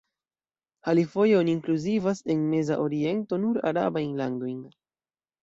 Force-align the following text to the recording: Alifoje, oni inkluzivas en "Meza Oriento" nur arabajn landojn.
Alifoje, 0.91 1.35
oni 1.39 1.53
inkluzivas 1.57 2.23
en 2.35 2.41
"Meza 2.55 2.79
Oriento" 2.87 3.41
nur 3.45 3.61
arabajn 3.75 4.19
landojn. 4.25 4.59